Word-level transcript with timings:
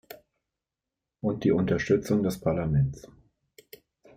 Und 1.21 1.43
die 1.43 1.51
Unterstützung 1.51 2.23
des 2.23 2.39
Parlaments. 2.41 3.07